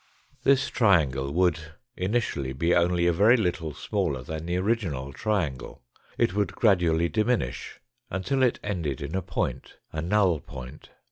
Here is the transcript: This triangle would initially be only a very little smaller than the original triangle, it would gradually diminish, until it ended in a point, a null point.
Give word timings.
This 0.43 0.67
triangle 0.69 1.31
would 1.31 1.59
initially 1.95 2.53
be 2.53 2.73
only 2.73 3.05
a 3.05 3.13
very 3.13 3.37
little 3.37 3.71
smaller 3.71 4.23
than 4.23 4.47
the 4.47 4.57
original 4.57 5.13
triangle, 5.13 5.83
it 6.17 6.33
would 6.33 6.53
gradually 6.55 7.07
diminish, 7.07 7.79
until 8.09 8.41
it 8.41 8.59
ended 8.63 8.99
in 9.01 9.13
a 9.13 9.21
point, 9.21 9.75
a 9.93 10.01
null 10.01 10.39
point. 10.39 10.89